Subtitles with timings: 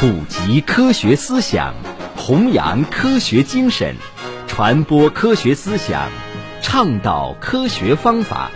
[0.00, 1.74] 普及科学思想，
[2.14, 3.96] 弘扬科学精神，
[4.46, 6.08] 传播科学思想，
[6.62, 8.48] 倡导科学方法。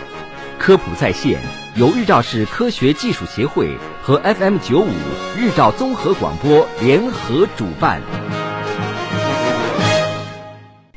[0.61, 1.41] 科普在线
[1.75, 4.93] 由日照市科学技术协会和 FM 九五
[5.37, 8.01] 日照综合广播联合主办。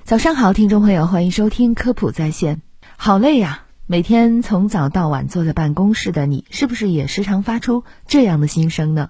[0.04, 2.62] 早上好，听众朋友，欢迎收听科普在线。
[2.98, 9.10] 好累呀，每天从早到晚坐在办公室的你，是不是也时常发出这样的心声呢？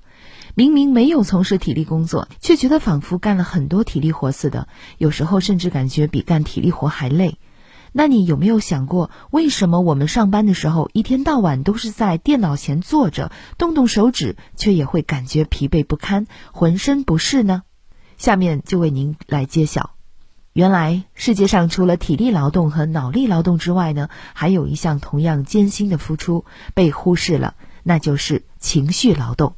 [0.58, 7.38] 明明没有从事体力工作，却觉得仿佛干了很多体力活似的，有时候甚至感觉比干体力活还累。
[7.92, 17.64] 那你有没有想过，为什么我们上班的时候一天到晚都是在电脑前坐着，动动手指却也会感觉疲惫不堪、浑身不适呢？
[18.18, 19.92] 下面就为您来揭晓。
[20.54, 29.56] 原来世界上除了体力劳动和脑力劳动之外呢，还有一项同样艰辛的付出被忽视了，那就是情绪劳动。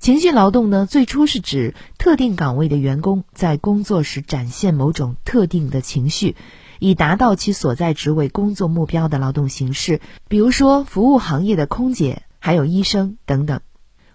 [0.00, 6.36] 情绪劳动呢，最初是指特定岗位的员工在工作时展现某种特定的情绪，
[6.78, 10.00] 以达到其所在职位工作目标的劳动形式。
[10.26, 13.60] 比如说，服务行业的空姐，还有医生等等。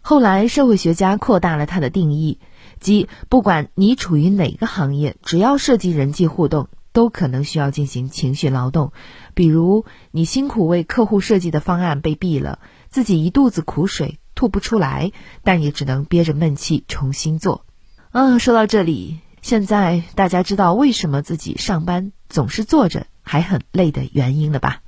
[0.02, 2.40] 后来，社会学家扩大了它的定义，
[2.80, 8.92] 即不管你处于哪个行业，只要涉及人际互动，都可能需要进行情绪劳动。
[9.36, 12.58] 比如，你辛苦为客户设计的方案被毙了，
[12.90, 14.18] 自己一肚子苦水。
[14.36, 15.12] 吐不出来，
[15.44, 17.66] 但也只能憋着闷气重新做。
[18.12, 24.82] 嗯，说到这里，现在大家知道为什么自己上班总是坐着还很累的原因了吧？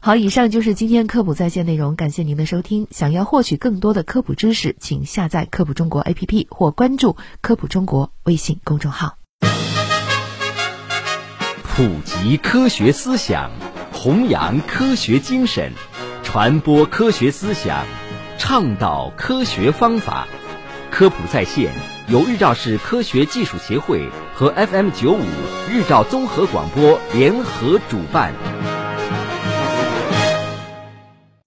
[0.00, 2.86] 好，以上就是今天科普在线内容，感谢您的收听。
[2.90, 9.16] 想要获取更多的科普知识，请下载科普中国 APP 或关注科普中国微信公众号。
[11.76, 13.50] 普及科学思想，
[13.92, 15.72] 弘扬科学精神，
[16.22, 17.86] 传播科学思想。
[18.38, 20.26] 倡导科学方法，
[20.90, 21.72] 科普在线
[22.08, 25.24] 由日照市科学技术协会和 FM 九五
[25.70, 28.32] 日照综合广播联合主办。